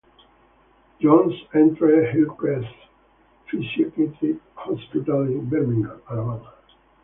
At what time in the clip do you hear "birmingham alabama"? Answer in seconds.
5.47-6.53